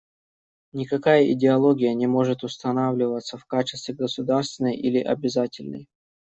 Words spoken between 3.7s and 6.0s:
государственной или обязательной.